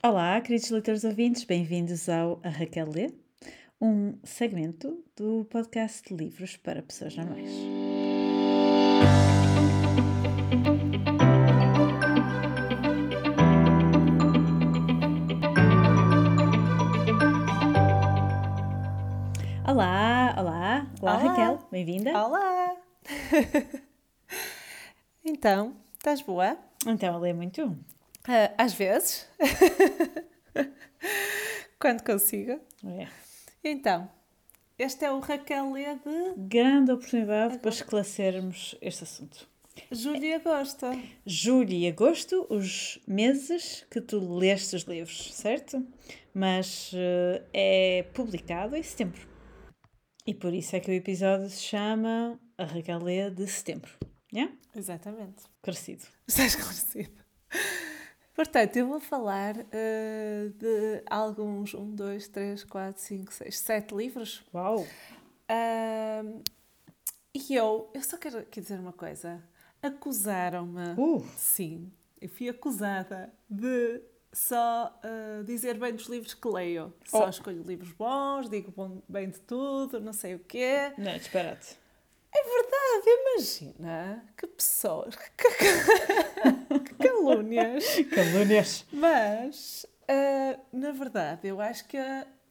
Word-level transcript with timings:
Olá, 0.00 0.40
queridos 0.40 0.70
leitores 0.70 1.02
ouvintes, 1.02 1.42
bem-vindos 1.42 2.08
ao 2.08 2.40
A 2.44 2.48
Raquel 2.48 2.88
Lê, 2.88 3.12
um 3.80 4.16
segmento 4.22 5.04
do 5.16 5.44
podcast 5.46 6.08
de 6.08 6.14
livros 6.14 6.56
para 6.56 6.80
pessoas 6.82 7.16
normais. 7.16 7.50
Olá, 19.66 20.36
olá, 20.38 20.38
olá, 20.38 20.86
Olá. 21.02 21.16
Raquel, 21.16 21.58
bem-vinda. 21.72 22.16
Olá! 22.16 22.76
então, 25.24 25.74
estás 25.94 26.22
boa? 26.22 26.56
Então, 26.86 27.16
a 27.16 27.18
ler 27.18 27.34
muito. 27.34 27.76
Ah, 28.28 28.52
às 28.58 28.74
vezes. 28.74 29.26
Quando 31.80 32.04
consigo. 32.04 32.60
É. 32.84 33.08
Então, 33.64 34.10
este 34.78 35.06
é 35.06 35.10
o 35.10 35.18
Raquel 35.18 35.72
de 35.72 36.34
Grande 36.36 36.92
oportunidade 36.92 37.58
para 37.58 37.70
esclarecermos 37.70 38.76
este 38.82 39.04
assunto. 39.04 39.48
julho 39.90 40.24
e 40.24 40.34
agosto. 40.34 40.86
julho 41.24 41.72
e 41.72 41.88
agosto, 41.88 42.46
os 42.50 43.00
meses 43.08 43.86
que 43.90 44.00
tu 44.00 44.18
leste 44.36 44.76
os 44.76 44.82
livros, 44.82 45.34
certo? 45.34 45.82
Mas 46.34 46.92
eh, 46.94 47.42
é 47.52 48.02
publicado 48.12 48.76
em 48.76 48.82
setembro. 48.82 49.26
E 50.26 50.34
por 50.34 50.52
isso 50.52 50.76
é 50.76 50.80
que 50.80 50.90
o 50.90 50.94
episódio 50.94 51.48
se 51.48 51.62
chama 51.62 52.38
A 52.58 52.98
Lê 52.98 53.30
de 53.30 53.46
Setembro. 53.46 53.92
Yeah? 54.30 54.52
Exatamente. 54.76 55.44
Crescido. 55.62 56.04
Está 56.28 56.44
esclarecido. 56.44 57.24
Portanto, 58.38 58.76
eu 58.76 58.86
vou 58.86 59.00
falar 59.00 59.56
ah, 59.58 60.48
de 60.56 61.02
alguns, 61.10 61.74
um, 61.74 61.90
dois, 61.90 62.28
três, 62.28 62.62
quatro, 62.62 63.02
cinco, 63.02 63.32
seis, 63.32 63.58
sete 63.58 63.92
livros. 63.92 64.44
Uau! 64.54 64.86
Ah, 65.48 66.22
e 67.34 67.52
eu, 67.52 67.90
eu 67.92 68.00
só 68.00 68.16
quero 68.16 68.38
aqui 68.38 68.60
dizer 68.60 68.78
uma 68.78 68.92
coisa. 68.92 69.42
Acusaram-me 69.82 70.94
Uh, 70.96 71.26
Sim, 71.36 71.90
eu 72.20 72.28
fui 72.28 72.48
acusada 72.48 73.32
de 73.50 74.00
só 74.32 74.96
ah, 75.02 75.42
dizer 75.44 75.76
bem 75.76 75.92
dos 75.92 76.06
livros 76.06 76.32
que 76.32 76.46
leio. 76.46 76.94
Só 77.06 77.26
Oh. 77.26 77.28
escolho 77.28 77.62
livros 77.64 77.90
bons, 77.92 78.48
digo 78.48 78.70
bom- 78.70 79.02
bem 79.08 79.30
de 79.30 79.40
tudo, 79.40 79.98
não 79.98 80.12
sei 80.12 80.36
o 80.36 80.38
quê. 80.38 80.92
não, 80.96 81.18
disparate. 81.18 81.76
É 82.32 82.42
verdade, 82.44 83.20
imagina 83.34 84.24
que 84.36 84.46
pessoas, 84.46 85.14
calúnias. 86.98 87.84
Calúnias. 88.14 88.84
Mas, 88.92 89.86
ah, 90.08 90.58
na 90.72 90.92
verdade, 90.92 91.48
eu 91.48 91.60
acho 91.60 91.86
que 91.86 91.96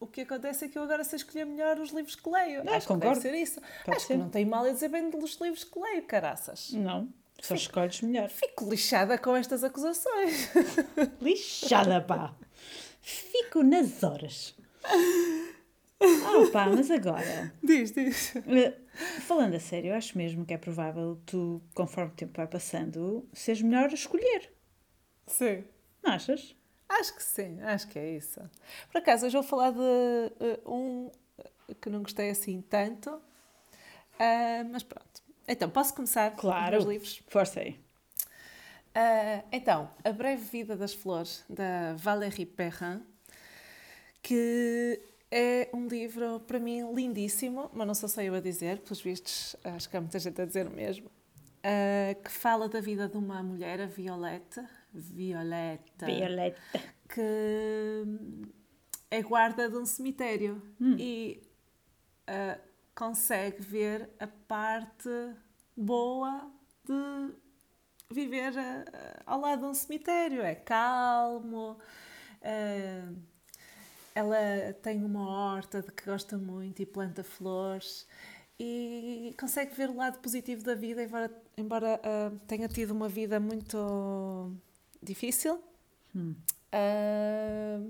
o 0.00 0.06
que 0.06 0.20
acontece 0.22 0.64
é 0.64 0.68
que 0.68 0.78
eu 0.78 0.82
agora 0.82 1.02
sei 1.04 1.16
escolher 1.16 1.44
melhor 1.44 1.78
os 1.78 1.90
livros 1.90 2.14
que 2.14 2.28
leio. 2.28 2.62
Ah, 2.66 2.76
acho 2.76 2.86
concordo. 2.86 3.20
que 3.20 3.28
deve 3.28 3.36
ser 3.36 3.42
isso. 3.42 3.60
Pode 3.84 3.96
acho 3.96 4.06
ser. 4.06 4.12
que 4.14 4.18
não 4.18 4.30
tem 4.30 4.44
mal 4.44 4.64
a 4.64 4.70
dizer 4.70 4.88
bem 4.88 5.10
dos 5.10 5.38
livros 5.40 5.64
que 5.64 5.78
leio, 5.78 6.02
caraças. 6.04 6.70
Não, 6.72 7.08
só 7.40 7.54
escolhes 7.54 8.00
melhor. 8.02 8.28
Fico 8.28 8.68
lixada 8.68 9.18
com 9.18 9.36
estas 9.36 9.64
acusações. 9.64 10.50
Lixada, 11.20 12.00
pá! 12.00 12.34
Fico 13.00 13.62
nas 13.62 14.02
horas. 14.02 14.54
Ah, 16.00 16.50
pá, 16.52 16.66
mas 16.68 16.90
agora, 16.90 17.52
Diz, 17.62 17.90
diz. 17.92 18.34
Eh, 18.36 18.72
Falando 19.22 19.54
a 19.54 19.60
sério, 19.60 19.94
acho 19.94 20.16
mesmo 20.16 20.44
que 20.46 20.54
é 20.54 20.58
provável 20.58 21.20
tu, 21.26 21.60
conforme 21.74 22.12
o 22.12 22.14
tempo 22.14 22.32
vai 22.36 22.46
passando, 22.46 23.28
seres 23.32 23.62
melhor 23.62 23.90
a 23.90 23.94
escolher. 23.94 24.52
Sim. 25.26 25.64
Não 26.02 26.12
achas? 26.12 26.54
Acho 26.88 27.14
que 27.16 27.22
sim, 27.22 27.60
acho 27.62 27.88
que 27.88 27.98
é 27.98 28.16
isso. 28.16 28.40
Por 28.90 28.98
acaso, 28.98 29.26
hoje 29.26 29.34
vou 29.34 29.42
falar 29.42 29.72
de 29.72 29.78
eh, 30.40 30.60
um 30.66 31.10
que 31.80 31.90
não 31.90 32.02
gostei 32.02 32.30
assim 32.30 32.62
tanto, 32.62 33.20
Ah, 34.18 34.64
mas 34.70 34.82
pronto. 34.82 35.22
Então, 35.46 35.68
posso 35.70 35.94
começar 35.94 36.30
Claro. 36.36 36.76
com 36.76 36.82
os 36.82 36.88
livros? 36.88 37.22
Força 37.28 37.60
aí. 37.60 37.78
Ah, 38.94 39.42
então, 39.52 39.90
A 40.04 40.10
Breve 40.12 40.42
Vida 40.44 40.76
das 40.76 40.92
Flores, 40.94 41.44
da 41.48 41.94
Valérie 41.94 42.46
Perrin, 42.46 43.02
que 44.22 45.00
é 45.30 45.68
um 45.74 45.86
livro, 45.86 46.40
para 46.40 46.58
mim, 46.58 46.92
lindíssimo, 46.94 47.70
mas 47.74 47.86
não 47.86 47.94
sou 47.94 48.08
só 48.08 48.22
eu 48.22 48.34
a 48.34 48.40
dizer, 48.40 48.78
pelos 48.80 49.00
vistos, 49.00 49.54
acho 49.64 49.88
que 49.88 49.96
há 49.96 50.00
muita 50.00 50.18
gente 50.18 50.40
a 50.40 50.44
dizer 50.44 50.66
o 50.66 50.70
mesmo, 50.70 51.10
ah, 51.62 52.14
que 52.22 52.30
fala 52.30 52.68
da 52.68 52.80
vida 52.80 53.08
de 53.08 53.16
uma 53.16 53.42
mulher, 53.42 53.80
a 53.80 53.86
Violette, 53.86 54.60
Violeta, 54.92 56.06
Violeta. 56.06 56.60
que 57.08 58.04
é 59.10 59.22
guarda 59.22 59.68
de 59.68 59.76
um 59.76 59.84
cemitério 59.86 60.62
Hum. 60.80 60.96
e 60.98 61.42
ah, 62.26 62.58
consegue 62.94 63.60
ver 63.62 64.08
a 64.18 64.26
parte 64.26 65.08
boa 65.76 66.50
de 66.84 67.34
viver 68.10 68.52
ah, 68.58 69.22
ao 69.26 69.40
lado 69.40 69.60
de 69.60 69.66
um 69.66 69.74
cemitério. 69.74 70.42
É 70.42 70.54
calmo, 70.54 71.78
ah, 72.42 73.12
ela 74.18 74.72
tem 74.82 75.04
uma 75.04 75.28
horta 75.28 75.80
de 75.80 75.92
que 75.92 76.04
gosta 76.04 76.36
muito 76.36 76.82
e 76.82 76.86
planta 76.86 77.22
flores 77.22 78.04
e 78.58 79.32
consegue 79.38 79.72
ver 79.76 79.90
o 79.90 79.94
lado 79.94 80.18
positivo 80.18 80.64
da 80.64 80.74
vida, 80.74 81.04
embora, 81.04 81.30
embora 81.56 82.00
ah, 82.02 82.32
tenha 82.48 82.66
tido 82.66 82.90
uma 82.90 83.08
vida 83.08 83.38
muito 83.38 84.52
difícil. 85.00 85.62
Ah, 86.72 87.80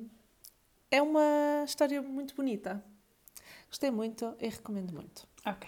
é 0.90 1.00
uma 1.00 1.62
história 1.64 2.02
muito 2.02 2.34
bonita. 2.34 2.84
Gostei 3.68 3.90
muito 3.90 4.36
e 4.38 4.48
recomendo 4.50 4.92
muito. 4.92 5.26
Ok. 5.46 5.66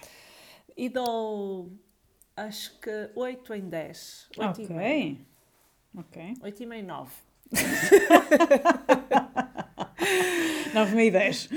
E 0.77 0.91
dou, 0.91 1.72
acho 2.37 2.78
que 2.81 3.10
8 3.15 3.54
em 3.54 3.66
10. 3.66 4.28
8 4.37 4.60
e 4.60 4.69
meio. 4.75 5.27
Ok. 5.97 6.34
Ok. 6.34 6.42
8 6.42 6.62
e 6.62 6.66
meio, 6.66 6.87
9. 6.87 7.12
9 10.75 11.04
e 11.04 11.10
10. 11.10 11.48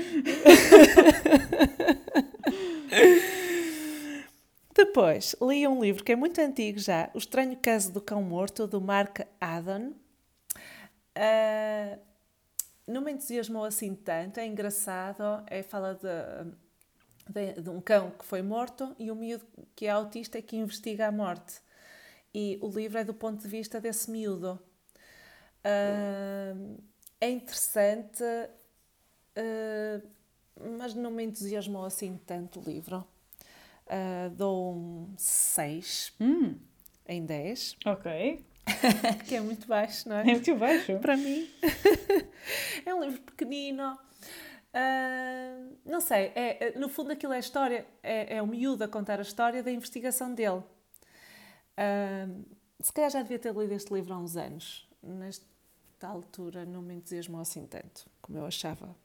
Depois, 4.74 5.36
li 5.40 5.66
um 5.66 5.80
livro 5.80 6.02
que 6.04 6.12
é 6.12 6.16
muito 6.16 6.40
antigo 6.40 6.78
já, 6.78 7.10
O 7.14 7.18
Estranho 7.18 7.56
Caso 7.56 7.92
do 7.92 8.00
Cão 8.00 8.22
Morto, 8.22 8.66
do 8.66 8.80
Mark 8.80 9.20
Haddon. 9.40 9.92
Ah, 11.14 11.98
não 12.86 13.00
me 13.00 13.12
entusiasmou 13.12 13.64
assim 13.64 13.94
tanto, 13.94 14.38
é 14.38 14.46
engraçado, 14.46 15.44
é, 15.46 15.62
fala 15.62 15.94
de, 15.94 16.52
de, 17.32 17.62
de 17.62 17.70
um 17.70 17.80
cão 17.80 18.10
que 18.10 18.24
foi 18.24 18.42
morto 18.42 18.94
e 18.98 19.10
um 19.10 19.14
miúdo 19.14 19.46
que 19.74 19.86
é 19.86 19.90
autista 19.90 20.42
que 20.42 20.56
investiga 20.56 21.06
a 21.06 21.12
morte. 21.12 21.60
E 22.34 22.58
o 22.60 22.68
livro 22.68 22.98
é 22.98 23.04
do 23.04 23.14
ponto 23.14 23.40
de 23.40 23.48
vista 23.48 23.80
desse 23.80 24.10
miúdo. 24.10 24.60
Ah, 25.62 26.54
é 27.20 27.30
interessante, 27.30 28.22
ah, 29.36 30.00
mas 30.78 30.94
não 30.94 31.10
me 31.10 31.24
entusiasmou 31.24 31.84
assim 31.84 32.18
tanto 32.26 32.60
o 32.60 32.62
livro. 32.62 33.04
Ah, 33.86 34.28
dou 34.34 34.74
um 34.74 35.14
6 35.16 36.12
Hum, 36.20 36.56
em 37.06 37.24
10, 37.26 37.76
ok. 37.84 38.44
que 39.28 39.34
é 39.34 39.40
muito 39.40 39.66
baixo, 39.66 40.08
não 40.08 40.16
É 40.16 40.20
é? 40.22 40.24
muito 40.24 40.54
baixo. 40.56 40.98
Para 41.02 41.16
mim. 41.16 41.48
é 42.86 42.94
um 42.94 43.04
livro 43.04 43.20
pequenino. 43.22 43.98
Ah, 44.72 45.68
não 45.84 46.00
sei, 46.00 46.32
é, 46.34 46.68
é- 46.74 46.78
no 46.78 46.88
fundo 46.88 47.12
aquilo 47.12 47.32
é 47.32 47.36
a 47.36 47.40
história, 47.40 47.86
é, 48.02 48.36
é 48.36 48.42
o 48.42 48.46
miúdo 48.46 48.82
a 48.84 48.88
contar 48.88 49.18
a 49.18 49.22
história 49.22 49.62
da 49.62 49.70
investigação 49.70 50.34
dele. 50.34 50.62
Ah, 51.76 52.26
se 52.80 52.92
calhar 52.92 53.10
já 53.10 53.22
devia 53.22 53.38
ter 53.38 53.54
lido 53.54 53.72
este 53.72 53.92
livro 53.92 54.14
há 54.14 54.18
uns 54.18 54.36
anos. 54.36 54.88
Nesta 55.02 55.44
altura 56.02 56.64
não 56.64 56.80
me 56.82 56.94
entusiasmou 56.94 57.40
assim 57.40 57.66
tanto, 57.66 58.06
como 58.22 58.38
eu 58.38 58.46
achava. 58.46 58.96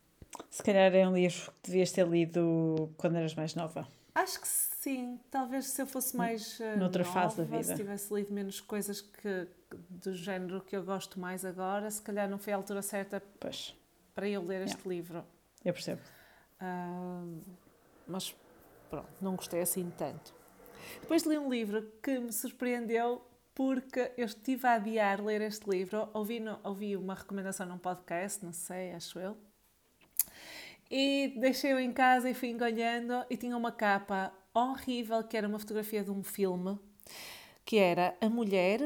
Se 0.50 0.64
calhar 0.64 0.94
é 0.94 1.08
um 1.08 1.14
livro 1.14 1.52
que 1.62 1.70
devias 1.72 1.92
ter 1.92 2.08
lido 2.08 2.92
quando 2.98 3.16
eras 3.18 3.34
mais 3.36 3.56
nova. 3.56 3.88
Acho 4.16 4.40
que 4.42 4.48
sim. 4.48 5.20
Talvez 5.32 5.68
se 5.68 5.82
eu 5.82 5.88
fosse 5.88 6.16
mais 6.18 6.60
uh, 6.60 6.78
Noutra 6.78 7.04
nova, 7.04 7.14
fase 7.22 7.38
da 7.38 7.44
vida. 7.44 7.64
se 7.64 7.76
tivesse 7.76 8.14
lido 8.14 8.34
menos 8.34 8.60
coisas 8.60 9.02
que, 9.02 9.48
do 9.90 10.14
género 10.14 10.62
que 10.62 10.76
eu 10.76 10.84
gosto 10.84 11.20
mais 11.20 11.46
agora, 11.46 11.90
se 11.92 12.02
calhar 12.02 12.28
não 12.30 12.38
foi 12.38 12.54
a 12.54 12.56
altura 12.56 12.82
certa 12.82 13.22
Pois, 13.40 13.76
para 14.16 14.28
eu 14.28 14.42
ler 14.44 14.64
este 14.64 14.88
livro. 14.88 15.24
eu 15.64 15.74
percebo. 15.74 16.02
Ah, 16.60 17.24
mas 18.08 18.36
pronto, 18.90 19.08
não 19.22 19.36
gostei 19.36 19.62
assim 19.62 19.92
tanto. 19.98 20.34
Depois 21.02 21.24
li 21.24 21.38
um 21.38 21.50
livro 21.50 21.84
que 22.02 22.18
me 22.20 22.34
surpreendeu 22.34 23.22
porque 23.54 24.12
eu 24.18 24.26
estive 24.26 24.66
a 24.68 24.74
adiar 24.74 25.22
ler 25.24 25.42
este 25.42 25.70
livro. 25.70 26.10
Ouvi, 26.14 26.40
no- 26.40 26.60
ouvi 26.64 26.96
uma 26.98 27.14
recomendação 27.14 27.66
num 27.68 27.78
podcast, 27.78 28.44
não 28.44 28.52
sei, 28.54 28.94
acho 28.94 29.20
eu. 29.20 29.38
E 30.92 31.34
deixei-o 31.38 31.80
em 31.80 31.92
casa 31.92 32.30
e 32.30 32.34
fui 32.34 32.50
engolhando 32.50 33.24
e 33.30 33.38
tinha 33.38 33.56
uma 33.56 33.72
capa 33.72 34.34
horrível 34.54 35.24
que 35.24 35.38
era 35.38 35.48
uma 35.48 35.60
fotografia 35.60 36.04
de 36.04 36.12
um 36.12 36.24
filme 36.24 36.78
que 37.66 37.78
era 37.78 38.16
A 38.22 38.30
Mulher, 38.30 38.82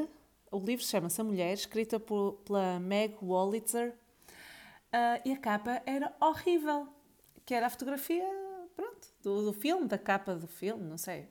o 0.52 0.58
livro 0.58 0.84
chama-se 0.84 1.20
A 1.20 1.24
Mulher, 1.24 1.54
escrita 1.54 2.00
por- 2.00 2.34
pela 2.44 2.80
Meg 2.80 3.16
Wolitzer, 3.22 3.94
Ah, 4.92 5.20
e 5.24 5.32
a 5.32 5.36
capa 5.38 5.82
era 5.86 6.12
horrível, 6.20 6.88
que 7.44 7.54
era 7.54 7.66
a 7.66 7.70
fotografia, 7.70 8.24
pronto, 8.76 9.08
do, 9.22 9.42
do 9.46 9.52
filme, 9.52 9.86
da 9.88 9.98
capa 9.98 10.34
do 10.36 10.46
filme, 10.46 10.84
não 10.84 10.98
sei. 10.98 11.28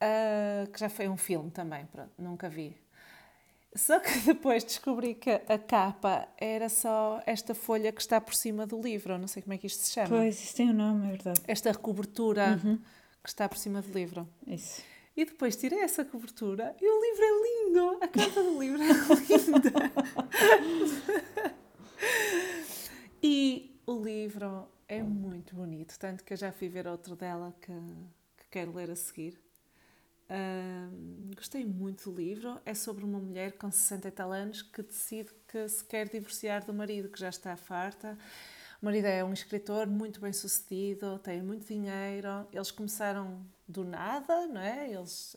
Ah, 0.00 0.66
que 0.72 0.78
já 0.80 0.88
foi 0.88 1.08
um 1.08 1.16
filme 1.16 1.50
também, 1.50 1.86
pronto, 1.86 2.12
nunca 2.18 2.48
vi. 2.48 2.76
Só 3.74 4.00
que 4.00 4.18
depois 4.26 4.64
descobri 4.64 5.14
que 5.14 5.30
a 5.30 5.58
capa 5.58 6.28
era 6.36 6.68
só 6.68 7.22
esta 7.26 7.54
folha 7.54 7.92
que 7.92 8.00
está 8.00 8.20
por 8.20 8.34
cima 8.34 8.66
do 8.66 8.80
livro, 8.80 9.18
não 9.18 9.28
sei 9.28 9.42
como 9.42 9.54
é 9.54 9.58
que 9.58 9.66
isto 9.66 9.82
se 9.82 9.92
chama. 9.92 10.08
Pois, 10.08 10.42
isso 10.42 10.56
tem 10.56 10.70
um 10.70 10.74
nome, 10.74 11.06
é 11.06 11.10
verdade. 11.10 11.40
Esta 11.46 11.74
cobertura 11.74 12.58
que 13.22 13.28
está 13.28 13.48
por 13.48 13.58
cima 13.58 13.82
do 13.82 13.92
livro. 13.92 14.28
Isso. 14.46 14.82
E 15.16 15.24
depois 15.24 15.56
tirei 15.56 15.80
essa 15.80 16.04
cobertura 16.04 16.76
e 16.80 16.88
o 16.88 17.00
livro 17.02 17.24
é 17.24 17.66
lindo. 17.66 17.98
A 18.04 18.08
capa 18.08 18.42
do 18.42 18.60
livro 18.60 18.80
é 18.80 18.86
linda. 19.28 19.72
e 23.22 23.80
o 23.84 24.00
livro 24.00 24.68
é 24.86 25.02
muito 25.02 25.54
bonito, 25.56 25.98
tanto 25.98 26.24
que 26.24 26.32
eu 26.32 26.36
já 26.36 26.52
fui 26.52 26.68
ver 26.68 26.86
outro 26.86 27.16
dela 27.16 27.54
que, 27.60 27.72
que 28.36 28.48
quero 28.50 28.72
ler 28.74 28.90
a 28.90 28.96
seguir. 28.96 29.38
Gostei 31.34 31.64
muito 31.64 32.10
do 32.10 32.16
livro. 32.16 32.60
É 32.66 32.74
sobre 32.74 33.04
uma 33.04 33.18
mulher 33.18 33.52
com 33.52 33.70
60 33.70 34.08
e 34.08 34.10
tal 34.10 34.32
anos 34.32 34.62
que 34.62 34.82
decide 34.82 35.30
que 35.46 35.68
se 35.68 35.84
quer 35.84 36.08
divorciar 36.08 36.64
do 36.64 36.74
marido, 36.74 37.08
que 37.08 37.18
já 37.18 37.28
está 37.28 37.56
farta. 37.56 38.18
O 38.80 38.84
marido 38.84 39.06
é 39.06 39.24
um 39.24 39.32
escritor 39.32 39.88
muito 39.88 40.20
bem 40.20 40.32
sucedido, 40.32 41.18
tem 41.18 41.42
muito 41.42 41.66
dinheiro. 41.66 42.46
Eles 42.52 42.70
começaram 42.70 43.44
do 43.66 43.84
nada, 43.84 44.46
não 44.46 44.60
é? 44.60 44.92
Eles, 44.92 45.36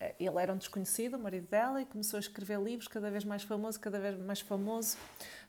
eh, 0.00 0.14
ele 0.18 0.38
era 0.38 0.52
um 0.52 0.56
desconhecido, 0.56 1.14
o 1.14 1.18
marido 1.18 1.46
dela, 1.46 1.80
e 1.80 1.86
começou 1.86 2.16
a 2.16 2.20
escrever 2.20 2.60
livros 2.60 2.88
cada 2.88 3.08
vez 3.08 3.24
mais 3.24 3.44
famoso, 3.44 3.78
cada 3.78 4.00
vez 4.00 4.18
mais 4.18 4.40
famoso. 4.40 4.96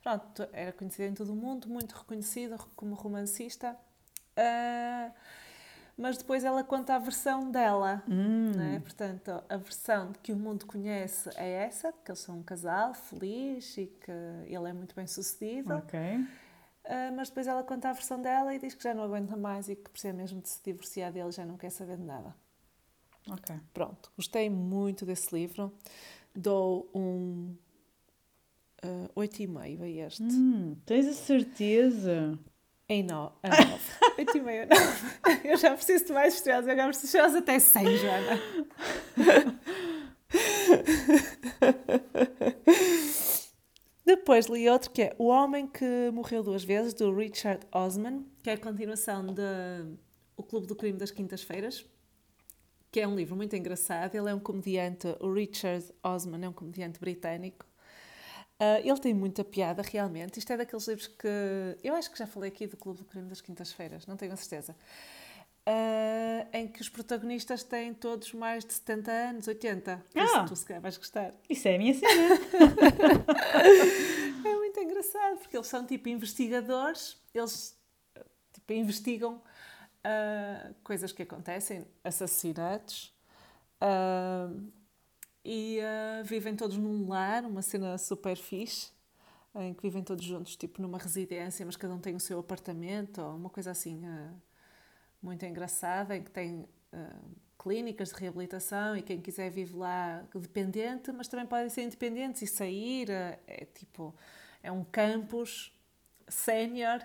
Pronto, 0.04 0.48
era 0.54 0.72
conhecido 0.72 1.10
em 1.10 1.14
todo 1.16 1.34
o 1.34 1.36
mundo, 1.36 1.68
muito 1.68 1.94
reconhecido 1.94 2.58
como 2.76 2.94
romancista. 2.94 3.76
Ah, 4.38 5.12
mas 5.98 6.18
depois 6.18 6.44
ela 6.44 6.64
conta 6.64 6.96
a 6.96 7.00
versão 7.00 7.52
dela, 7.52 8.04
não 8.08 8.64
é? 8.64 8.80
Portanto, 8.80 9.44
a 9.50 9.58
versão 9.58 10.14
que 10.24 10.32
o 10.32 10.36
mundo 10.36 10.66
conhece 10.66 11.30
é 11.36 11.64
essa, 11.64 11.92
que 11.92 12.12
eles 12.12 12.20
são 12.20 12.40
um 12.40 12.44
casal 12.44 12.94
feliz 12.94 13.78
e 13.78 13.88
que 13.88 14.12
ele 14.46 14.70
é 14.70 14.74
muito 14.74 14.96
bem 14.96 15.08
sucedido. 15.08 15.74
Ok. 15.76 16.00
Ah, 16.86 17.12
mas 17.16 17.30
depois 17.30 17.48
ela 17.48 17.64
conta 17.64 17.90
a 17.90 17.94
versão 17.94 18.22
dela 18.22 18.54
e 18.54 18.60
diz 18.60 18.74
que 18.74 18.84
já 18.84 18.94
não 18.94 19.04
aguenta 19.04 19.36
mais 19.36 19.70
e 19.70 19.76
que 19.76 19.90
precisa 19.90 20.14
mesmo 20.14 20.42
de 20.42 20.50
se 20.50 20.62
divorciar 20.64 21.12
dele, 21.12 21.32
já 21.32 21.46
não 21.46 21.58
quer 21.58 21.70
saber 21.70 21.98
de 21.98 22.04
nada. 22.04 22.36
Ok. 23.30 23.56
Pronto, 23.74 24.12
gostei 24.16 24.50
muito 24.50 25.06
desse 25.06 25.34
livro. 25.34 25.72
Dou 26.36 26.90
um 26.94 27.56
uh, 28.84 29.10
8,5 29.16 29.82
a 29.82 29.88
este. 29.88 30.24
Hum, 30.24 30.76
tens 30.86 31.08
a 31.08 31.14
certeza? 31.14 32.40
Em 32.92 33.04
9. 33.04 33.34
A 33.44 33.48
9. 33.48 33.80
8,5 34.20 34.64
a 34.64 35.34
9. 35.34 35.48
Eu 35.48 35.56
já 35.56 35.74
preciso 35.74 36.08
de 36.08 36.12
mais 36.12 36.34
estrelas, 36.34 36.66
eu 36.66 36.74
agora 36.74 36.90
preciso 36.90 37.10
de 37.10 37.18
estrelas 37.18 37.36
até 37.36 37.58
100, 37.58 37.98
Joana. 37.98 38.42
Depois 44.06 44.48
li 44.48 44.68
outro 44.68 44.92
que 44.92 45.04
é 45.04 45.16
O 45.18 45.28
Homem 45.28 45.68
que 45.68 46.12
Morreu 46.12 46.44
Duas 46.44 46.66
Vezes, 46.66 46.94
do 46.94 47.16
Richard 47.16 47.66
Osman, 47.72 48.26
que 48.44 48.50
é 48.50 48.54
a 48.56 48.58
continuação 48.58 49.26
de 49.28 49.42
O 50.36 50.44
Clube 50.44 50.68
do 50.68 50.76
Crime 50.76 50.98
das 50.98 51.12
Quintas-Feiras, 51.12 51.86
que 52.92 53.00
é 53.00 53.08
um 53.08 53.16
livro 53.16 53.38
muito 53.38 53.56
engraçado. 53.56 54.16
Ele 54.16 54.30
é 54.30 54.36
um 54.36 54.40
comediante, 54.40 55.08
o 55.22 55.32
Richard 55.32 55.86
Osman 56.04 56.44
é 56.44 56.50
um 56.50 56.54
comediante 56.54 57.00
britânico. 57.00 57.71
Ah, 58.64 58.80
ele 58.80 59.00
tem 59.00 59.12
muita 59.14 59.44
piada, 59.44 59.82
realmente. 59.82 60.38
Isto 60.38 60.54
é 60.54 60.58
daqueles 60.58 60.88
livros 60.88 61.08
que. 61.08 61.28
Eu 61.84 61.96
acho 61.96 62.12
que 62.12 62.18
já 62.20 62.28
falei 62.28 62.50
aqui 62.50 62.68
do 62.68 62.78
Clube 62.78 63.00
do 63.00 63.06
Crime 63.06 63.28
das 63.28 63.42
Quintas-Feiras, 63.42 64.06
não 64.06 64.16
tenho 64.16 64.34
a 64.34 64.36
certeza. 64.36 64.76
Ah, 65.66 66.46
em 66.54 66.68
que 66.68 66.80
os 66.82 66.90
protagonistas 66.90 67.64
têm 67.64 67.92
todos 67.94 68.34
mais 68.34 68.64
de 68.64 68.74
70 68.74 69.12
anos, 69.12 69.48
80. 69.48 70.06
Por 70.12 70.22
isso 70.22 70.36
Ah. 70.36 70.46
tu 70.46 70.56
se 70.56 70.66
calhar 70.66 70.82
vais 70.82 70.98
gostar. 70.98 71.34
Isso 71.50 71.68
é 71.68 71.76
a 71.76 71.78
minha 71.80 71.94
cena. 71.96 72.06
É 74.44 74.56
muito 74.56 74.80
engraçado, 74.80 75.38
porque 75.38 75.56
eles 75.56 75.68
são 75.68 75.86
tipo 75.86 76.10
investigadores, 76.10 77.16
eles 77.34 77.78
tipo, 78.54 78.74
investigam 78.74 79.42
ah, 80.04 80.72
coisas 80.84 81.12
que 81.12 81.22
acontecem, 81.24 81.86
assassinatos, 82.04 83.14
ah, 83.80 84.50
e 85.44 85.80
ah, 85.82 86.22
vivem 86.24 86.56
todos 86.56 86.78
num 86.78 87.08
lar, 87.08 87.44
uma 87.46 87.62
cena 87.62 87.98
super 87.98 88.38
fixe, 88.38 88.92
em 89.56 89.74
que 89.74 89.82
vivem 89.82 90.04
todos 90.04 90.24
juntos, 90.24 90.56
tipo 90.56 90.82
numa 90.82 90.98
residência, 90.98 91.66
mas 91.66 91.76
cada 91.76 91.94
um 91.94 92.00
tem 92.00 92.16
o 92.16 92.20
seu 92.20 92.40
apartamento, 92.40 93.22
ou 93.22 93.36
uma 93.36 93.50
coisa 93.50 93.72
assim 93.72 94.06
ah, 94.06 94.34
muito 95.22 95.46
engraçada, 95.46 96.16
em 96.16 96.24
que 96.24 96.32
tem 96.32 96.68
ah, 96.94 97.20
clínicas 97.58 98.10
de 98.10 98.16
reabilitação 98.16 98.96
e 98.96 99.02
quem 99.02 99.22
quiser 99.22 99.50
vive 99.50 99.76
lá 99.76 100.24
dependente, 100.34 101.12
mas 101.12 101.28
também 101.28 101.46
podem 101.46 101.70
ser 101.70 101.84
independentes 101.84 102.42
e 102.42 102.48
sair. 102.48 103.10
É 103.10 103.68
tipo, 103.74 104.16
é 104.64 104.72
um 104.72 104.84
campus 104.84 105.72
sénior 106.28 107.00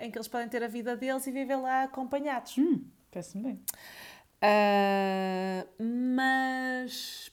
em 0.00 0.08
que 0.08 0.16
eles 0.16 0.28
podem 0.28 0.48
ter 0.48 0.62
a 0.62 0.68
vida 0.68 0.96
deles 0.96 1.26
e 1.26 1.32
viver 1.32 1.56
lá 1.56 1.82
acompanhados. 1.82 2.56
hum, 2.58 2.84
parece-me 3.10 3.42
bem. 3.42 3.60
Ah, 4.40 5.66
mas 5.78 7.30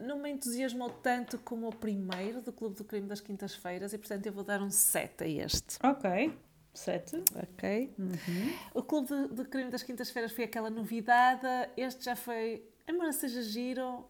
não 0.00 0.18
me 0.18 0.30
entusiasmou 0.30 0.90
tanto 0.90 1.38
como 1.38 1.68
o 1.68 1.74
primeiro 1.74 2.40
do 2.40 2.52
Clube 2.52 2.76
do 2.76 2.84
Crime 2.84 3.08
das 3.08 3.20
Quintas-Feiras 3.20 3.92
e 3.92 3.98
portanto 3.98 4.26
eu 4.26 4.32
vou 4.32 4.44
dar 4.44 4.62
um 4.62 4.70
7 4.70 5.24
a 5.24 5.28
este. 5.28 5.78
Ok. 5.84 6.38
Sete. 6.72 7.16
Ok? 7.34 7.92
Uhum. 7.98 8.58
O 8.72 8.82
Clube 8.84 9.08
de, 9.08 9.34
de 9.34 9.44
Crime 9.46 9.68
das 9.68 9.82
Quintas-Feiras 9.82 10.30
foi 10.30 10.44
aquela 10.44 10.70
novidade, 10.70 11.46
este 11.76 12.04
já 12.04 12.14
foi, 12.14 12.64
embora 12.86 13.12
seja 13.12 13.42
giro, 13.42 14.08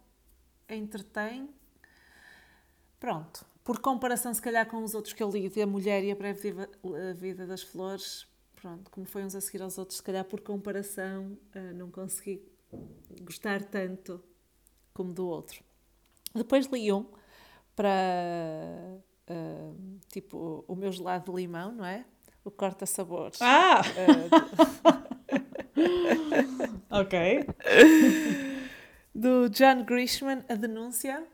entretém. 0.68 1.48
Pronto. 3.00 3.46
Por 3.64 3.80
comparação, 3.80 4.34
se 4.34 4.42
calhar, 4.42 4.66
com 4.66 4.82
os 4.82 4.94
outros 4.94 5.14
que 5.14 5.22
eu 5.22 5.30
li, 5.30 5.48
de 5.48 5.62
A 5.62 5.66
Mulher 5.66 6.04
e 6.04 6.10
a 6.10 6.14
Breve 6.14 6.54
Vida 7.16 7.46
das 7.46 7.62
Flores, 7.62 8.26
pronto, 8.60 8.90
como 8.90 9.06
foi 9.06 9.24
uns 9.24 9.34
a 9.34 9.40
seguir 9.40 9.62
aos 9.62 9.78
outros, 9.78 9.98
se 9.98 10.02
calhar 10.02 10.24
por 10.24 10.40
comparação 10.40 11.38
ah, 11.54 11.72
não 11.74 11.90
consegui 11.90 12.42
gostar 13.22 13.62
tanto 13.62 14.22
como 14.92 15.12
do 15.12 15.26
outro. 15.28 15.62
Depois 16.34 16.66
li 16.66 16.92
um 16.92 17.06
para, 17.74 17.88
ah, 19.28 19.72
tipo, 20.08 20.64
o 20.66 20.74
meu 20.74 20.90
gelado 20.90 21.30
de 21.30 21.36
limão, 21.36 21.72
não 21.72 21.84
é? 21.84 22.04
O 22.44 22.50
corta-sabores. 22.50 23.38
Ah! 23.40 23.82
Ah, 26.90 27.00
ok. 27.00 27.46
do 29.14 29.48
John 29.50 29.84
Grishman, 29.84 30.44
A 30.48 30.54
Denúncia, 30.54 31.26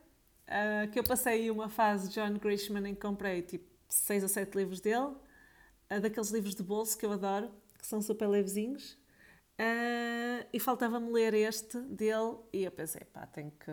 que 0.93 0.99
eu 0.99 1.05
passei 1.05 1.51
uma 1.51 1.69
fase 1.69 2.09
de 2.09 2.15
John 2.15 2.35
Grishman 2.35 2.89
em 2.89 2.95
que 2.95 3.01
comprei 3.01 3.43
tipo 3.43 3.65
seis 3.89 4.23
ou 4.23 4.29
sete 4.29 4.57
livros 4.57 4.81
dele, 4.81 5.15
ah, 5.97 6.01
daqueles 6.01 6.31
livros 6.31 6.55
de 6.55 6.63
bolso 6.63 6.97
que 6.99 7.07
eu 7.07 7.13
adoro, 7.13 7.51
que 7.79 7.87
são 7.87 8.01
super 8.03 8.29
levezinhos, 8.29 8.99
Ah, 9.59 10.47
e 10.53 10.59
faltava-me 10.59 11.11
ler 11.13 11.35
este 11.35 11.79
dele, 11.81 12.37
e 12.53 12.65
eu 12.65 12.73
pensei, 12.73 13.03
pá, 13.13 13.27
tenho 13.27 13.53
que... 13.53 13.71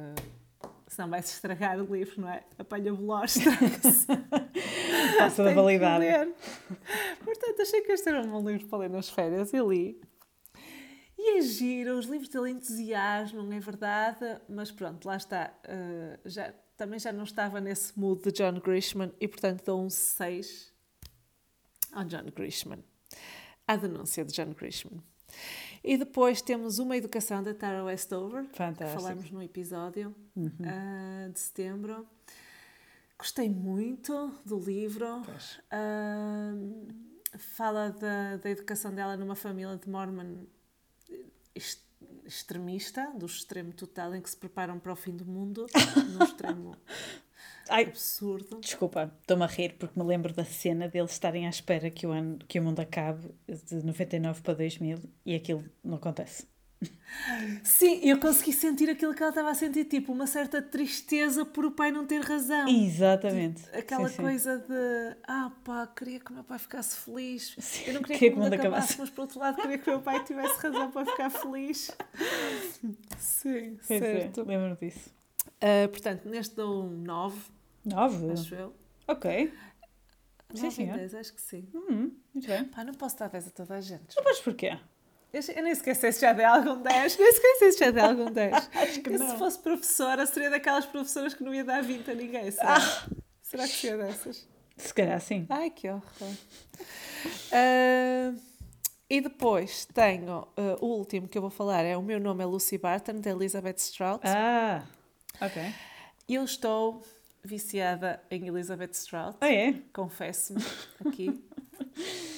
Senão 0.87 1.09
vai-se 1.09 1.33
estragar 1.33 1.79
o 1.79 1.91
livro, 1.91 2.21
não 2.21 2.29
é? 2.29 2.43
Apanha 2.59 2.93
bolós, 2.93 3.35
estraga-se. 3.37 4.07
Passa 5.17 5.43
da 5.43 5.53
validade. 5.53 6.05
Portanto, 7.23 7.61
achei 7.61 7.81
que 7.81 7.93
este 7.93 8.09
era 8.09 8.21
um 8.21 8.29
bom 8.29 8.47
livro 8.47 8.67
para 8.67 8.79
ler 8.79 8.89
nas 8.89 9.09
férias 9.09 9.53
e 9.53 9.59
li. 9.59 10.01
E 11.17 11.37
é 11.37 11.41
giro, 11.41 11.97
os 11.97 12.07
livros 12.07 12.29
dele 12.29 12.51
entusiasmam, 12.51 13.51
é 13.53 13.59
verdade, 13.59 14.41
mas 14.49 14.71
pronto, 14.71 15.05
lá 15.05 15.15
está. 15.17 15.53
uh, 15.65 16.29
já, 16.29 16.53
também 16.75 16.99
já 16.99 17.13
não 17.13 17.23
estava 17.23 17.61
nesse 17.61 17.97
mood 17.97 18.23
de 18.23 18.31
John 18.31 18.59
Grishman 18.59 19.11
e, 19.19 19.27
portanto, 19.27 19.63
dou 19.63 19.85
um 19.85 19.89
6 19.89 20.73
ao 21.91 22.03
John 22.05 22.25
Grishman. 22.35 22.83
A 23.67 23.75
denúncia 23.75 24.23
de 24.25 24.33
John 24.33 24.53
Grishman. 24.53 25.01
E 25.83 25.97
depois 25.97 26.41
temos 26.41 26.77
Uma 26.79 26.97
Educação 26.97 27.41
da 27.41 27.53
Tara 27.53 27.83
Westover, 27.83 28.45
que 28.49 28.57
Fantástico. 28.57 29.01
falámos 29.01 29.31
no 29.31 29.41
episódio 29.41 30.13
ah, 30.65 31.29
de 31.31 31.39
setembro. 31.39 32.05
Gostei 33.17 33.49
muito 33.49 34.31
do 34.45 34.59
livro. 34.59 35.21
Ah, 35.69 36.53
fala 37.37 37.89
da, 37.91 38.37
da 38.37 38.49
educação 38.49 38.93
dela 38.93 39.15
numa 39.15 39.35
família 39.35 39.77
de 39.77 39.89
Mormon 39.89 40.45
ex- 41.55 41.81
extremista, 42.25 43.11
do 43.15 43.25
extremo 43.25 43.73
total, 43.73 44.13
em 44.15 44.21
que 44.21 44.29
se 44.29 44.37
preparam 44.37 44.79
para 44.79 44.91
o 44.91 44.95
fim 44.95 45.15
do 45.15 45.25
mundo, 45.25 45.65
num 46.13 46.23
extremo 46.25 46.75
Ai, 47.69 47.83
absurdo. 47.85 48.59
desculpa, 48.59 49.11
estou-me 49.21 49.43
a 49.43 49.47
rir 49.47 49.75
porque 49.79 49.97
me 49.99 50.05
lembro 50.05 50.33
da 50.33 50.43
cena 50.43 50.87
deles 50.87 51.11
estarem 51.11 51.45
à 51.47 51.49
espera 51.49 51.89
que 51.89 52.05
o, 52.05 52.11
ano, 52.11 52.37
que 52.47 52.59
o 52.59 52.63
mundo 52.63 52.79
acabe 52.79 53.29
de 53.47 53.75
99 53.85 54.41
para 54.41 54.53
2000 54.55 54.99
e 55.25 55.35
aquilo 55.35 55.63
não 55.83 55.95
acontece. 55.95 56.49
Sim, 57.63 57.99
eu 58.03 58.19
consegui 58.19 58.51
sentir 58.51 58.89
aquilo 58.89 59.13
que 59.13 59.21
ela 59.21 59.29
estava 59.29 59.51
a 59.51 59.53
sentir, 59.53 59.85
tipo, 59.85 60.11
uma 60.11 60.25
certa 60.25 60.61
tristeza 60.63 61.45
por 61.45 61.63
o 61.63 61.71
pai 61.71 61.91
não 61.91 62.07
ter 62.07 62.21
razão. 62.21 62.67
Exatamente. 62.67 63.63
Aquela 63.71 64.09
Sim, 64.09 64.15
sim. 64.15 64.21
coisa 64.23 64.57
de, 64.57 65.17
ah 65.27 65.51
pá, 65.63 65.85
queria 65.85 66.19
que 66.19 66.31
o 66.31 66.33
meu 66.33 66.43
pai 66.43 66.57
ficasse 66.57 66.97
feliz. 66.97 67.55
Eu 67.85 67.93
não 67.93 68.01
queria 68.01 68.17
queria 68.17 68.31
que 68.33 68.39
o 68.39 68.41
mundo 68.43 68.53
acabasse, 68.53 68.93
acabasse. 68.93 68.99
mas 68.99 69.09
por 69.11 69.21
outro 69.21 69.39
lado 69.39 69.61
queria 69.61 69.77
que 69.77 69.89
o 69.89 69.93
meu 69.93 70.01
pai 70.01 70.23
tivesse 70.23 70.59
razão 70.59 70.89
para 70.91 71.05
ficar 71.05 71.29
feliz. 71.29 71.91
Sim, 73.19 73.77
Pois 73.87 74.01
é, 74.01 74.19
certo. 74.21 74.43
lembro 74.47 74.75
disso. 74.81 75.11
Ah, 75.61 75.87
portanto, 75.89 76.25
neste 76.27 76.55
dou 76.55 76.83
um 76.85 76.89
9, 76.89 77.39
Nove? 77.85 78.31
acho 78.31 78.55
eu. 78.55 78.73
Ok. 79.07 79.53
Sim, 80.53 80.63
9 80.63 80.67
em 80.67 80.71
senhor. 80.71 80.97
10, 80.97 81.15
acho 81.15 81.33
que 81.33 81.41
sim. 81.41 81.67
Hum, 81.73 82.11
muito 82.33 82.47
bem. 82.47 82.65
Pá, 82.65 82.83
não 82.83 82.93
posso 82.93 83.17
dar 83.17 83.29
10 83.29 83.47
a 83.47 83.51
toda 83.51 83.75
a 83.75 83.81
gente. 83.81 84.15
Não 84.15 84.23
podes 84.23 84.39
porquê? 84.41 84.77
Eu, 85.31 85.41
eu 85.55 85.63
nem 85.63 85.73
sequer 85.73 85.95
sei 85.95 86.11
se 86.11 86.19
já 86.21 86.33
dei 86.33 86.43
algum 86.43 86.81
10. 86.81 87.17
Nem 87.17 87.31
sequer 87.33 87.55
sei 87.57 87.71
se 87.71 87.79
já 87.79 87.91
dei 87.91 88.03
algum 88.03 88.29
10. 88.31 88.53
Acho 88.75 89.01
que 89.01 89.09
Eu, 89.11 89.19
não. 89.19 89.29
se 89.29 89.37
fosse 89.37 89.59
professora, 89.59 90.25
seria 90.25 90.49
daquelas 90.49 90.85
professoras 90.85 91.33
que 91.33 91.43
não 91.43 91.53
ia 91.53 91.63
dar 91.63 91.81
20 91.81 92.11
a 92.11 92.13
ninguém. 92.13 92.51
Será, 92.51 92.79
será 93.41 93.63
que 93.63 93.73
seria 93.73 93.97
dessas? 93.97 94.45
Se 94.75 94.93
calhar 94.93 95.21
sim. 95.21 95.45
Ai, 95.49 95.69
que 95.69 95.87
horror. 95.89 96.03
Ah, 97.51 98.33
e 99.09 99.21
depois 99.21 99.85
tenho 99.93 100.47
ah, 100.57 100.77
o 100.81 100.87
último 100.87 101.27
que 101.27 101.37
eu 101.37 101.41
vou 101.41 101.51
falar 101.51 101.83
é 101.83 101.95
O 101.95 102.01
Meu 102.01 102.19
Nome 102.19 102.43
é 102.43 102.45
Lucy 102.45 102.77
Barton, 102.77 103.13
de 103.13 103.29
Elizabeth 103.29 103.77
Strout. 103.77 104.21
Ah, 104.27 104.83
ok. 105.41 105.73
Eu 106.29 106.43
estou 106.43 107.03
viciada 107.43 108.21
em 108.29 108.47
Elizabeth 108.47 108.93
Strout, 108.93 109.37
Ah, 109.41 109.51
é? 109.51 109.73
confesso-me 109.93 110.61
aqui. 111.05 111.43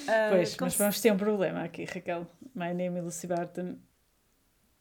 Ah, 0.07 0.27
Pois, 0.31 0.57
mas 0.59 0.75
vamos 0.75 0.99
ter 0.99 1.11
um 1.13 1.17
problema 1.17 1.63
aqui, 1.63 1.85
Raquel. 1.85 2.27
My 2.53 2.73
name 2.73 2.97
is 2.99 3.05
Lucy 3.05 3.27
Barton. 3.27 3.77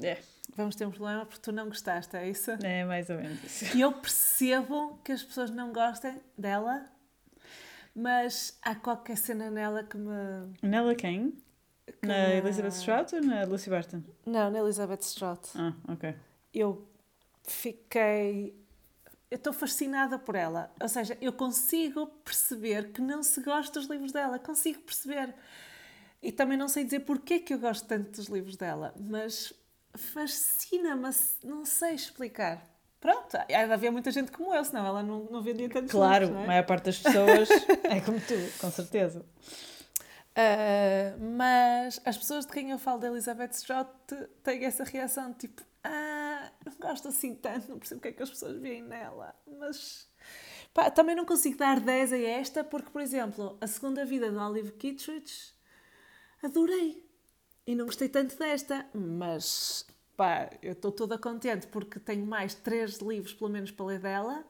É, 0.03 0.19
vamos 0.57 0.75
ter 0.75 0.85
um 0.85 0.91
problema 0.91 1.25
porque 1.27 1.41
tu 1.41 1.53
não 1.53 1.67
gostaste, 1.69 2.17
é 2.17 2.29
isso? 2.29 2.51
é 2.51 2.85
mais 2.85 3.09
ou 3.09 3.17
menos 3.19 3.43
isso. 3.45 3.77
E 3.77 3.81
eu 3.81 3.93
percebo 3.93 4.99
que 5.05 5.13
as 5.13 5.23
pessoas 5.23 5.51
não 5.51 5.73
gostem 5.73 6.21
dela, 6.37 6.91
mas 7.95 8.59
há 8.63 8.75
qualquer 8.75 9.17
cena 9.17 9.51
nela 9.51 9.85
que 9.85 9.97
me. 9.97 10.53
Nela 10.63 10.95
quem? 10.95 11.33
que 12.01 12.07
Na 12.09 12.15
me- 12.29 12.37
Elizabeth 12.39 12.73
Strout 12.73 13.15
ou 13.15 13.23
na 13.23 13.45
Lucy 13.45 13.71
Barton? 13.71 14.03
Não, 14.27 14.51
na 14.51 14.59
Elizabeth 14.59 15.03
Strout. 15.03 15.51
Ah, 15.55 15.73
ok. 15.89 16.15
Eu 16.53 16.89
fiquei. 17.45 18.55
Eu 19.31 19.37
estou 19.37 19.53
fascinada 19.53 20.19
por 20.19 20.35
ela. 20.35 20.71
Ou 20.81 20.89
seja, 20.89 21.17
eu 21.21 21.33
consigo 21.33 22.07
perceber 22.25 22.93
que 22.93 23.01
não 23.01 23.23
se 23.23 23.41
gosta 23.41 23.81
dos 23.81 23.89
livros 23.89 24.13
dela. 24.13 24.39
Consigo 24.39 24.81
perceber. 24.83 25.35
E 26.23 26.31
também 26.31 26.57
não 26.57 26.69
sei 26.69 26.85
dizer 26.85 27.01
porque 27.01 27.35
é 27.35 27.39
que 27.41 27.55
eu 27.55 27.59
gosto 27.59 27.87
tanto 27.87 28.13
dos 28.13 28.27
livros 28.29 28.57
dela, 28.57 28.95
mas 28.97 29.53
fascina-me, 29.95 31.09
não 31.43 31.65
sei 31.65 31.95
explicar. 31.95 32.65
Pronto, 33.01 33.37
há 33.37 33.45
de 33.45 33.73
haver 33.73 33.91
muita 33.91 34.13
gente 34.13 34.31
como 34.31 34.55
eu, 34.55 34.65
senão 34.65 34.87
ela 34.87 35.03
não, 35.03 35.25
não 35.25 35.43
vendia 35.43 35.69
tantos 35.69 35.91
Claro, 35.91 36.27
livros, 36.27 36.31
não 36.31 36.41
a 36.43 36.45
é? 36.45 36.47
maior 36.47 36.67
parte 36.67 36.85
das 36.85 36.99
pessoas 36.99 37.49
é 37.91 38.01
como 38.01 38.21
tu, 38.21 38.35
com 38.61 38.71
certeza. 38.71 39.27
Ah, 40.37 41.17
mas 41.19 42.01
as 42.05 42.17
pessoas 42.17 42.47
de 42.47 42.53
quem 42.53 42.71
eu 42.71 42.79
falo 42.79 43.01
da 43.01 43.09
Elizabeth 43.09 43.53
Strout 43.55 43.91
têm 44.45 44.65
essa 44.65 44.85
reação 44.85 45.33
tipo, 45.35 45.61
ah, 45.83 46.12
não 46.65 46.73
gosto 46.79 47.09
assim 47.09 47.35
tanto, 47.35 47.71
não 47.71 47.79
percebo 47.79 47.99
o 47.99 48.03
que 48.03 48.09
é 48.09 48.13
que 48.13 48.23
as 48.23 48.31
pessoas 48.31 48.61
veem 48.61 48.83
nela. 48.83 49.35
Mas 49.59 50.09
pá, 50.73 50.91
também 50.91 51.15
não 51.15 51.25
consigo 51.25 51.57
dar 51.57 51.81
10 51.81 52.13
a 52.13 52.19
esta, 52.19 52.65
porque, 52.65 52.91
por 52.91 53.01
exemplo, 53.01 53.57
a 53.61 53.67
segunda 53.67 54.05
vida 54.05 54.31
de 54.31 54.37
Olive 54.37 54.73
Kittredge 54.73 55.53
adorei. 56.43 57.09
E 57.67 57.75
não 57.75 57.87
gostei 57.87 58.09
tanto 58.09 58.37
desta, 58.37 58.87
mas 58.93 59.87
pá, 60.17 60.51
eu 60.61 60.73
estou 60.73 60.91
toda 60.91 61.17
contente 61.17 61.67
porque 61.69 62.01
tenho 62.01 62.27
mais 62.27 62.55
três 62.55 62.99
livros, 62.99 63.33
pelo 63.35 63.51
menos, 63.51 63.71
para 63.71 63.87
ler 63.87 64.01
dela. 64.01 64.45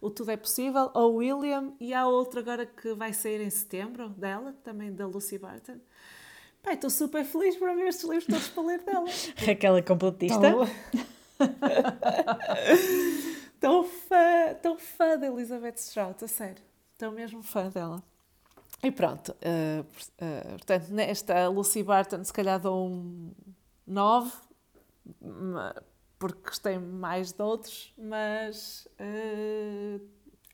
O 0.00 0.10
Tudo 0.10 0.30
é 0.30 0.36
Possível, 0.36 0.90
o 0.94 1.08
William 1.16 1.72
e 1.80 1.92
há 1.92 2.06
outro 2.06 2.38
agora 2.38 2.64
que 2.64 2.94
vai 2.94 3.12
sair 3.12 3.40
em 3.40 3.50
setembro 3.50 4.08
dela, 4.10 4.54
também 4.62 4.94
da 4.94 5.06
Lucy 5.06 5.38
Barton. 5.38 5.80
Pá, 6.62 6.72
estou 6.72 6.88
super 6.88 7.24
feliz 7.24 7.56
por 7.56 7.74
ver 7.74 7.88
estes 7.88 8.08
livros 8.08 8.26
todos 8.26 8.48
para 8.48 8.62
ler 8.62 8.82
dela. 8.82 9.06
Raquel 9.44 9.76
é 9.76 9.82
completista. 9.82 10.38
Estou 13.54 13.84
fã, 13.84 14.50
estou 14.52 14.78
fã 14.78 15.18
da 15.18 15.26
Elizabeth 15.26 15.76
Strout, 15.78 16.24
a 16.24 16.28
sério. 16.28 16.62
Estou 16.92 17.10
mesmo 17.10 17.42
fã 17.42 17.68
dela. 17.68 18.02
E 18.82 18.90
pronto, 18.92 19.32
por- 19.34 20.24
eh, 20.24 20.42
portanto, 20.52 20.88
nesta 20.90 21.48
Lucy 21.48 21.82
Barton 21.82 22.22
se 22.22 22.32
calhar 22.32 22.60
dou 22.60 22.88
um 22.88 23.32
9, 23.86 24.30
ma- 25.20 25.74
porque 26.18 26.40
gostei 26.48 26.78
mais 26.78 27.32
de 27.32 27.42
outros, 27.42 27.92
mas 27.98 28.86
eh, 28.98 29.98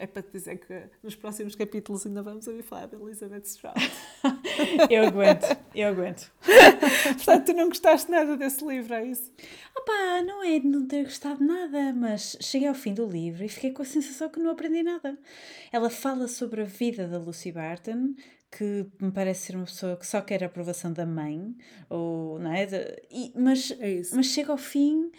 é 0.04 0.06
para 0.06 0.22
te 0.22 0.30
dizer 0.32 0.58
que 0.58 0.82
nos 1.02 1.14
próximos 1.14 1.54
capítulos 1.54 2.06
ainda 2.06 2.22
vamos 2.22 2.46
ouvir 2.46 2.62
falar 2.62 2.86
da 2.86 2.96
Elizabeth 2.98 3.44
Strout. 3.44 3.78
Eu 4.90 5.06
aguento, 5.06 5.44
eu 5.74 5.88
aguento. 5.88 6.30
Portanto, 7.16 7.46
tu 7.46 7.52
não 7.54 7.68
gostaste 7.68 8.10
nada 8.10 8.36
desse 8.36 8.64
livro, 8.64 8.94
é 8.94 9.04
isso? 9.06 9.30
Opá, 9.76 10.22
não 10.24 10.42
é 10.42 10.58
de 10.58 10.66
não 10.66 10.86
ter 10.86 11.04
gostado 11.04 11.38
de 11.40 11.44
nada, 11.44 11.92
mas 11.92 12.36
cheguei 12.40 12.68
ao 12.68 12.74
fim 12.74 12.94
do 12.94 13.06
livro 13.06 13.44
e 13.44 13.48
fiquei 13.48 13.70
com 13.72 13.82
a 13.82 13.84
sensação 13.84 14.28
que 14.28 14.38
não 14.40 14.50
aprendi 14.50 14.82
nada. 14.82 15.18
Ela 15.72 15.90
fala 15.90 16.28
sobre 16.28 16.62
a 16.62 16.64
vida 16.64 17.06
da 17.08 17.18
Lucy 17.18 17.50
Barton, 17.52 18.14
que 18.50 18.86
me 19.00 19.10
parece 19.10 19.46
ser 19.46 19.56
uma 19.56 19.64
pessoa 19.64 19.96
que 19.96 20.06
só 20.06 20.20
quer 20.20 20.42
a 20.42 20.46
aprovação 20.46 20.92
da 20.92 21.04
mãe, 21.04 21.54
ou, 21.90 22.38
não 22.38 22.52
é? 22.52 22.66
De- 22.66 23.02
e- 23.10 23.32
mas, 23.34 23.70
É 23.80 23.90
isso. 23.90 24.14
mas 24.16 24.26
chega 24.26 24.52
ao 24.52 24.58
fim 24.58 25.10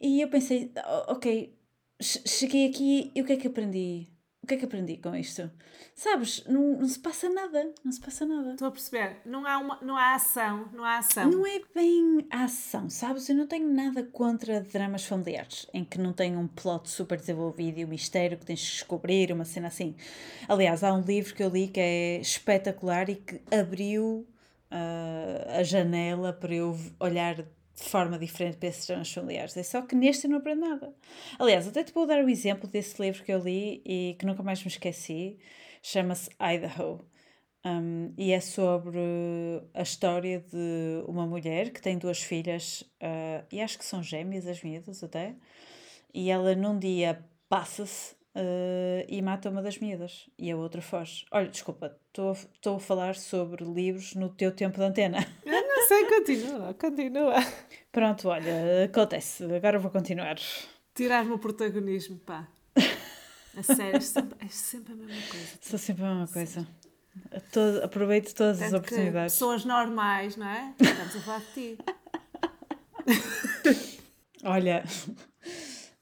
e 0.00 0.20
eu 0.20 0.28
pensei, 0.28 0.70
"Oh, 1.08 1.12
ok, 1.14 1.54
che- 2.00 2.22
cheguei 2.28 2.68
aqui 2.68 3.10
e 3.14 3.22
o 3.22 3.24
que 3.24 3.32
é 3.32 3.36
que 3.36 3.46
aprendi? 3.48 4.08
O 4.42 4.46
que 4.46 4.54
é 4.54 4.56
que 4.56 4.64
aprendi 4.64 4.96
com 4.96 5.14
isto? 5.14 5.48
Sabes, 5.94 6.44
não, 6.48 6.78
não 6.78 6.88
se 6.88 6.98
passa 6.98 7.28
nada, 7.28 7.72
não 7.84 7.92
se 7.92 8.00
passa 8.00 8.26
nada. 8.26 8.54
Estou 8.54 8.66
a 8.66 8.72
perceber. 8.72 9.18
Não 9.24 9.46
há, 9.46 9.56
uma, 9.56 9.78
não 9.80 9.96
há 9.96 10.14
ação, 10.14 10.68
não 10.72 10.84
há 10.84 10.98
ação. 10.98 11.30
Não 11.30 11.46
é 11.46 11.60
bem 11.72 12.26
a 12.28 12.42
ação, 12.44 12.90
sabes? 12.90 13.28
Eu 13.28 13.36
não 13.36 13.46
tenho 13.46 13.72
nada 13.72 14.02
contra 14.02 14.60
dramas 14.60 15.04
familiares 15.04 15.68
em 15.72 15.84
que 15.84 15.96
não 15.96 16.12
tem 16.12 16.36
um 16.36 16.48
plot 16.48 16.90
super 16.90 17.18
desenvolvido 17.18 17.78
e 17.78 17.84
um 17.84 17.88
mistério 17.88 18.36
que 18.36 18.44
tens 18.44 18.58
de 18.58 18.66
descobrir, 18.72 19.30
uma 19.30 19.44
cena 19.44 19.68
assim. 19.68 19.94
Aliás, 20.48 20.82
há 20.82 20.92
um 20.92 21.02
livro 21.02 21.34
que 21.36 21.42
eu 21.44 21.48
li 21.48 21.68
que 21.68 21.78
é 21.78 22.20
espetacular 22.20 23.08
e 23.08 23.14
que 23.14 23.40
abriu 23.54 24.26
ah, 24.72 25.58
a 25.60 25.62
janela 25.62 26.32
para 26.32 26.52
eu 26.52 26.76
olhar 26.98 27.44
de 27.74 27.82
forma 27.82 28.18
diferente 28.18 28.56
para 28.56 28.68
esses 28.68 28.86
dramas 28.86 29.12
familiares. 29.12 29.56
É 29.56 29.62
só 29.62 29.82
que 29.82 29.94
neste 29.94 30.26
eu 30.26 30.30
não 30.30 30.38
aprendo 30.38 30.60
nada. 30.60 30.94
Aliás, 31.38 31.66
até 31.66 31.82
te 31.82 31.92
vou 31.92 32.06
dar 32.06 32.22
o 32.22 32.28
exemplo 32.28 32.68
desse 32.68 33.00
livro 33.00 33.22
que 33.24 33.32
eu 33.32 33.38
li 33.38 33.82
e 33.84 34.16
que 34.18 34.26
nunca 34.26 34.42
mais 34.42 34.62
me 34.62 34.68
esqueci. 34.68 35.38
Chama-se 35.82 36.30
Idaho. 36.40 37.04
Um, 37.64 38.12
e 38.18 38.32
é 38.32 38.40
sobre 38.40 38.98
a 39.72 39.82
história 39.82 40.40
de 40.40 41.04
uma 41.06 41.26
mulher 41.26 41.70
que 41.70 41.80
tem 41.80 41.96
duas 41.96 42.20
filhas, 42.20 42.82
ah, 43.00 43.44
e 43.52 43.60
acho 43.60 43.78
que 43.78 43.84
são 43.84 44.02
gêmeas 44.02 44.48
as 44.48 44.60
miúdas 44.62 45.02
até, 45.04 45.36
e 46.12 46.28
ela 46.28 46.56
num 46.56 46.76
dia 46.76 47.24
passa-se 47.48 48.16
ah, 48.34 49.04
e 49.08 49.22
mata 49.22 49.48
uma 49.48 49.62
das 49.62 49.78
miúdas, 49.78 50.28
e 50.36 50.50
a 50.50 50.56
outra 50.56 50.82
foge. 50.82 51.24
Olha, 51.30 51.48
desculpa, 51.48 51.96
estou 52.08 52.76
a 52.76 52.80
falar 52.80 53.14
sobre 53.14 53.64
livros 53.64 54.14
no 54.16 54.28
teu 54.28 54.50
tempo 54.50 54.78
de 54.78 54.84
antena. 54.84 55.18
Sei, 55.92 56.06
continua, 56.06 56.74
continua. 56.74 57.34
Pronto, 57.90 58.28
olha, 58.28 58.84
acontece, 58.86 59.44
agora 59.44 59.78
vou 59.78 59.90
continuar. 59.90 60.36
Tirar-me 60.94 61.32
o 61.32 61.38
protagonismo, 61.38 62.18
pá. 62.18 62.48
A 63.54 63.62
sério, 63.62 63.96
é 63.98 64.00
sempre, 64.00 64.38
é 64.42 64.48
sempre 64.48 64.92
a 64.94 64.96
mesma 64.96 65.22
coisa. 65.30 65.46
Sou 65.60 65.78
sempre 65.78 66.04
a 66.04 66.08
mesma 66.14 66.28
coisa. 66.32 66.66
Todo- 67.52 67.84
aproveito 67.84 68.32
todas 68.34 68.62
as 68.62 68.70
Tanto 68.70 68.84
que 68.84 68.94
oportunidades. 68.94 69.34
pessoas 69.34 69.64
normais, 69.66 70.34
não 70.36 70.48
é? 70.48 70.72
Estamos 70.80 71.16
a 71.16 71.20
falar 71.20 71.40
de 71.40 71.46
ti. 71.52 71.78
Olha, 74.44 74.84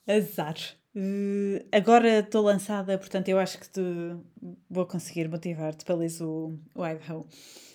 azar. 0.07 0.55
Eh, 0.95 1.65
agora 1.73 2.19
estou 2.21 2.43
lançada, 2.43 2.99
portanto 2.99 3.29
eu 3.29 3.39
acho 3.39 3.59
que 3.61 3.69
te 3.69 3.81
vou 4.69 4.87
conseguir 4.87 5.29
motivar-te 5.29 5.85
para 5.85 5.95
leres 5.95 6.21
o, 6.21 6.53
o 6.75 6.85
Idaho. 6.87 7.27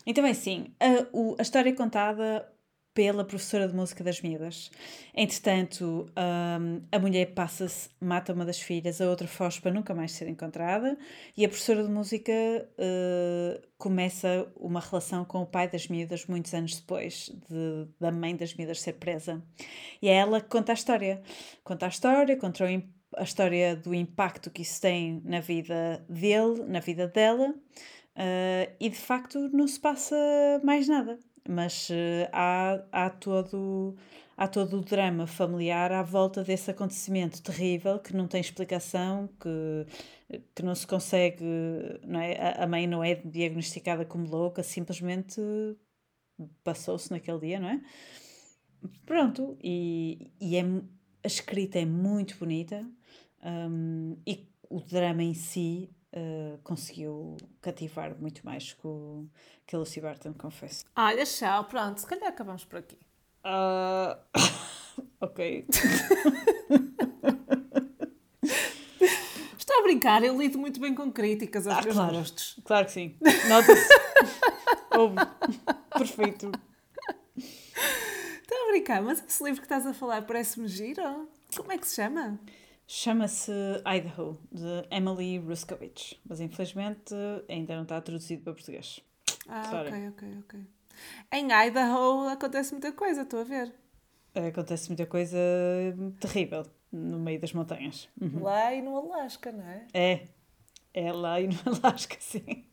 Então 0.06 0.26
é 0.26 0.32
assim, 0.32 0.68
a, 0.80 1.08
o- 1.14 1.36
a 1.40 1.42
história 1.42 1.70
é 1.70 1.74
contada 1.74 2.52
pela 2.94 3.26
professora 3.26 3.68
de 3.68 3.76
música 3.76 4.04
das 4.06 4.22
miúdas. 4.22 4.72
Entretanto, 5.14 6.10
hum, 6.18 6.82
a 6.92 6.98
mulher 7.00 7.34
passa-se, 7.34 7.90
mata 8.00 8.32
uma 8.34 8.46
das 8.46 8.60
filhas, 8.62 9.02
a 9.02 9.10
outra 9.10 9.28
foge 9.28 9.60
para 9.62 9.72
nunca 9.72 9.94
mais 9.94 10.14
ser 10.14 10.30
encontrada 10.30 10.98
e 11.36 11.44
a 11.46 11.50
professora 11.50 11.84
de 11.84 11.90
música 11.90 12.32
eh, 12.78 13.62
começa 13.78 14.48
uma 14.56 14.80
relação 14.80 15.26
com 15.26 15.42
o 15.42 15.46
pai 15.46 15.68
das 15.70 15.88
miúdas 15.90 16.26
muitos 16.28 16.54
anos 16.54 16.76
depois 16.80 17.32
de- 17.50 17.88
da 18.00 18.12
mãe 18.12 18.36
das 18.36 18.54
miúdas 18.56 18.82
ser 18.82 18.94
presa. 18.94 19.42
E 20.02 20.08
é 20.10 20.14
ela 20.16 20.40
que 20.42 20.48
conta 20.50 20.72
a 20.72 20.76
história. 20.76 21.22
Conta 21.64 21.86
a 21.86 21.90
história, 21.90 22.38
conta 22.38 22.64
o 22.66 22.68
a 23.18 23.24
história 23.24 23.76
do 23.76 23.94
impacto 23.94 24.50
que 24.50 24.62
isso 24.62 24.82
tem 24.82 25.22
na 25.26 25.40
vida 25.40 26.04
dele, 26.10 26.64
na 26.66 26.80
vida 26.80 27.08
dela, 27.08 27.54
eh, 28.16 28.72
e 28.80 28.90
de 28.90 28.98
facto 28.98 29.50
não 29.50 29.68
se 29.68 29.80
passa 29.80 30.16
mais 30.64 30.88
nada. 30.88 31.20
Mas 31.48 31.90
eh, 31.92 32.30
há, 32.34 32.82
há 32.92 33.10
todo. 33.10 33.96
há 34.38 34.48
todo 34.48 34.78
o 34.80 34.82
drama 34.82 35.28
familiar 35.28 35.92
à 35.92 36.04
volta 36.04 36.44
desse 36.44 36.72
acontecimento 36.72 37.42
terrível 37.42 38.00
que 38.00 38.16
não 38.16 38.28
tem 38.28 38.42
explicação, 38.42 39.30
que, 39.40 40.40
que 40.56 40.64
não 40.64 40.76
se 40.76 40.88
consegue, 40.88 41.44
não 42.06 42.20
é? 42.20 42.36
A, 42.38 42.64
a 42.64 42.68
mãe 42.68 42.88
não 42.88 43.04
é 43.04 43.16
diagnosticada 43.16 44.06
como 44.06 44.28
louca, 44.28 44.64
simplesmente 44.64 45.42
passou-se 46.64 47.12
naquele 47.12 47.40
dia, 47.40 47.60
não 47.60 47.70
é? 47.70 47.82
Pronto, 49.06 49.58
e, 49.64 50.32
e 50.40 50.58
é, 50.58 50.64
a 51.26 51.28
escrita 51.28 51.80
é 51.80 51.86
muito 51.86 52.38
bonita 52.38 52.86
um, 53.44 54.16
e 54.28 54.48
o 54.70 54.80
drama 54.80 55.24
em 55.24 55.34
si 55.34 55.90
uh, 56.14 56.60
conseguiu 56.64 57.36
cativar 57.62 58.16
muito 58.20 58.46
mais 58.46 58.74
que, 58.74 58.86
o, 58.86 59.26
que 59.66 59.76
a 59.76 59.80
Lucy 59.80 60.00
Barton, 60.00 60.34
confesso. 60.34 60.86
Olha, 60.96 61.26
tchau, 61.26 61.64
pronto, 61.66 61.98
se 62.00 62.06
calhar 62.06 62.30
acabamos 62.30 62.64
por 62.64 62.78
aqui. 62.78 62.98
Uh, 63.44 64.16
ok. 65.20 65.66
Estou 69.58 69.80
a 69.80 69.82
brincar, 69.84 70.24
eu 70.24 70.38
lido 70.40 70.60
muito 70.60 70.80
bem 70.80 70.94
com 70.94 71.12
críticas 71.12 71.66
aos 71.66 71.80
Ah, 71.80 71.82
meus 71.82 71.96
claro. 71.96 72.14
gostos. 72.18 72.60
Claro 72.64 72.86
que 72.86 72.92
sim. 72.92 73.18
Nota-se. 73.50 73.90
Perfeito. 75.98 76.52
Estou 78.76 78.92
a 78.92 78.98
brincar, 78.98 79.02
mas 79.02 79.24
esse 79.26 79.42
livro 79.42 79.62
que 79.62 79.66
estás 79.66 79.86
a 79.88 79.94
falar 79.94 80.22
parece-me 80.24 80.68
giro. 80.68 81.30
Como 81.56 81.72
é 81.72 81.78
que 81.78 81.88
se 81.88 81.96
chama? 81.96 82.38
Chama-se 82.86 83.52
Idaho, 83.86 84.38
de 84.52 84.86
Emily 84.92 85.38
Ruskowitz, 85.38 86.20
mas 86.28 86.42
infelizmente 86.42 87.16
ainda 87.48 87.74
não 87.74 87.84
está 87.84 88.02
traduzido 88.02 88.44
para 88.44 88.54
português. 88.54 89.00
Ah, 89.48 89.64
Sorry. 89.64 89.88
ok, 89.88 90.10
ok, 90.10 90.38
ok. 90.40 90.68
Em 91.32 91.48
Idaho 91.68 92.28
acontece 92.28 92.74
muita 92.74 92.92
coisa, 92.92 93.22
estou 93.22 93.40
a 93.40 93.44
ver. 93.46 93.74
Acontece 94.36 94.90
muita 94.90 95.06
coisa 95.06 95.38
terrível 96.20 96.66
no 96.92 97.18
meio 97.18 97.40
das 97.40 97.54
montanhas. 97.54 98.10
Uhum. 98.20 98.44
Lá 98.44 98.74
e 98.74 98.82
no 98.82 98.98
Alasca, 98.98 99.54
não 99.54 99.66
é? 99.66 99.88
É. 99.94 100.28
É 100.94 101.14
lá 101.14 101.40
e 101.40 101.48
no 101.48 101.56
Alasca, 101.82 102.18
sim. 102.20 102.66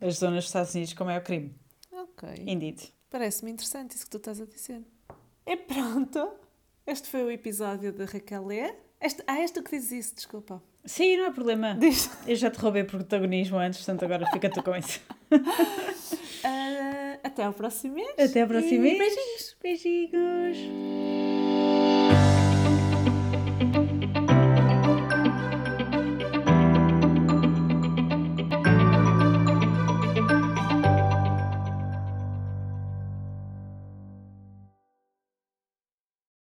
As 0.00 0.16
zonas 0.16 0.38
dos 0.38 0.46
Estados 0.46 0.74
Unidos 0.74 0.92
com 0.92 1.04
maior 1.04 1.22
crime. 1.22 1.54
Ok. 1.92 2.28
Indeed. 2.44 2.92
Parece-me 3.08 3.52
interessante 3.52 3.92
isso 3.94 4.06
que 4.06 4.10
tu 4.10 4.16
estás 4.16 4.40
a 4.40 4.44
dizer. 4.44 4.82
E 5.46 5.56
pronto. 5.56 6.32
Este 6.86 7.08
foi 7.08 7.24
o 7.24 7.30
episódio 7.30 7.92
de 7.92 8.04
Raquel 8.04 8.44
Lê. 8.46 8.74
Este, 9.00 9.22
ah, 9.26 9.38
és 9.38 9.50
tu 9.50 9.62
que 9.62 9.70
dizes 9.76 9.92
isso, 10.06 10.14
desculpa. 10.14 10.62
Sim, 10.84 11.16
não 11.18 11.26
há 11.26 11.30
problema. 11.30 11.74
Diz. 11.78 12.10
Eu 12.26 12.36
já 12.36 12.50
te 12.50 12.58
roubei 12.58 12.84
protagonismo 12.84 13.58
antes, 13.58 13.78
portanto 13.80 14.04
agora 14.04 14.26
fica 14.32 14.50
tu 14.50 14.62
com 14.62 14.74
isso. 14.76 15.00
Ah, 16.46 17.18
até 17.24 17.42
ao 17.42 17.54
próximo 17.54 17.94
mês. 17.94 18.18
Até 18.18 18.42
ao 18.42 18.48
próximo 18.48 18.74
E 18.74 18.78
mês. 18.78 18.98
Beijinhos. 18.98 19.56
Beijinhos. 19.62 20.58